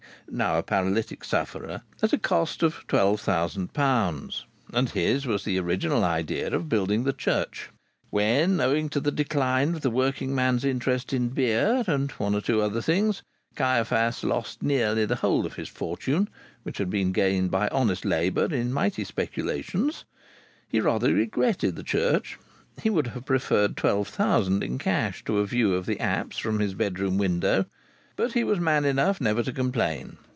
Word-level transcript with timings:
now 0.33 0.57
a 0.57 0.63
paralytic 0.63 1.25
sufferer) 1.25 1.81
at 2.01 2.13
a 2.13 2.17
cost 2.17 2.63
of 2.63 2.85
twelve 2.87 3.19
thousand 3.19 3.73
pounds; 3.73 4.45
and 4.71 4.91
his 4.91 5.25
was 5.25 5.43
the 5.43 5.59
original 5.59 6.05
idea 6.05 6.47
of 6.55 6.69
building 6.69 7.03
the 7.03 7.11
church. 7.11 7.69
When, 8.11 8.61
owing 8.61 8.87
to 8.91 9.01
the 9.01 9.11
decline 9.11 9.75
of 9.75 9.81
the 9.81 9.89
working 9.89 10.33
man's 10.33 10.63
interest 10.63 11.11
in 11.11 11.27
beer, 11.31 11.83
and 11.85 12.09
one 12.11 12.33
or 12.33 12.39
two 12.39 12.61
other 12.61 12.81
things, 12.81 13.23
Caiaphas 13.57 14.23
lost 14.23 14.63
nearly 14.63 15.05
the 15.05 15.17
whole 15.17 15.45
of 15.45 15.55
his 15.57 15.67
fortune, 15.67 16.29
which 16.63 16.77
had 16.77 16.89
been 16.89 17.11
gained 17.11 17.51
by 17.51 17.67
honest 17.67 18.05
labour 18.05 18.53
in 18.55 18.71
mighty 18.71 19.03
speculations, 19.03 20.05
he 20.65 20.79
rather 20.79 21.13
regretted 21.13 21.75
the 21.75 21.83
church; 21.83 22.39
he 22.81 22.89
would 22.89 23.07
have 23.07 23.25
preferred 23.25 23.75
twelve 23.75 24.07
thousand 24.07 24.63
in 24.63 24.77
cash 24.77 25.25
to 25.25 25.39
a 25.39 25.45
view 25.45 25.73
of 25.73 25.85
the 25.85 25.99
apse 25.99 26.37
from 26.37 26.59
his 26.59 26.73
bedroom 26.73 27.17
window; 27.17 27.65
but 28.17 28.33
he 28.33 28.43
was 28.43 28.59
man 28.59 28.83
enough 28.85 29.21
never 29.21 29.41
to 29.41 29.53
complain. 29.53 30.15